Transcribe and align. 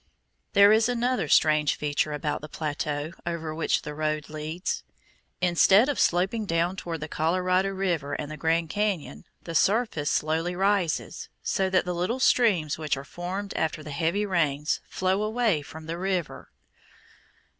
There 0.53 0.71
is 0.71 0.89
another 0.89 1.27
strange 1.27 1.75
feature 1.75 2.11
about 2.11 2.41
the 2.41 2.49
plateau 2.49 3.11
over 3.23 3.53
which 3.53 3.83
the 3.83 3.93
road 3.93 4.29
leads; 4.31 4.83
instead 5.41 5.89
of 5.89 5.99
sloping 5.99 6.47
down 6.47 6.75
toward 6.75 7.01
the 7.01 7.07
Colorado 7.07 7.69
River 7.69 8.15
and 8.15 8.31
the 8.31 8.35
Grand 8.35 8.71
Cañon, 8.71 9.25
the 9.43 9.53
surface 9.53 10.09
slowly 10.09 10.55
rises, 10.55 11.29
so 11.43 11.69
that 11.69 11.85
the 11.85 11.93
little 11.93 12.19
streams 12.19 12.79
which 12.79 12.97
are 12.97 13.03
formed 13.05 13.53
after 13.53 13.83
the 13.83 13.91
heavy 13.91 14.25
rains 14.25 14.81
flow 14.89 15.21
away 15.21 15.61
from 15.61 15.85
the 15.85 15.99
river. 15.99 16.49